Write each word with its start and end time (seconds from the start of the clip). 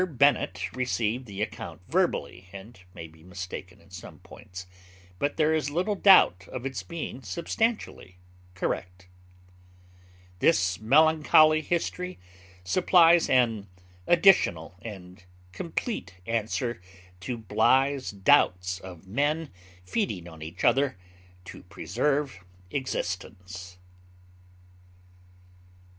Bennet 0.07 0.75
received 0.75 1.27
the 1.27 1.43
account 1.43 1.81
verbally, 1.87 2.49
and 2.51 2.79
may 2.95 3.05
be 3.07 3.21
mistaken 3.21 3.79
in 3.79 3.91
some 3.91 4.17
points, 4.17 4.65
but 5.19 5.37
there 5.37 5.53
is 5.53 5.69
little 5.69 5.93
doubt 5.93 6.47
of 6.51 6.65
its 6.65 6.81
being 6.81 7.21
substantially 7.21 8.17
correct. 8.55 9.07
This 10.39 10.79
melancholy 10.79 11.61
history 11.61 12.17
supplies 12.63 13.29
an 13.29 13.67
additional 14.07 14.73
and 14.81 15.23
complete 15.51 16.15
answer 16.25 16.81
to 17.19 17.37
Bligh's 17.37 18.09
doubts 18.09 18.79
of 18.79 19.05
men 19.05 19.51
feeding 19.85 20.27
on 20.27 20.41
each 20.41 20.63
other 20.63 20.97
to 21.45 21.61
preserve 21.61 22.43
existence. 22.71 23.77